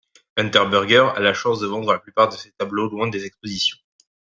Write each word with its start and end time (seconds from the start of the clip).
Unterberger 0.35 1.13
a 1.15 1.19
la 1.19 1.31
chance 1.35 1.59
de 1.59 1.67
vendre 1.67 1.93
la 1.93 1.99
plupart 1.99 2.27
de 2.29 2.35
ses 2.35 2.49
tableaux 2.53 2.89
loin 2.89 3.07
des 3.07 3.23
expositions. 3.25 3.77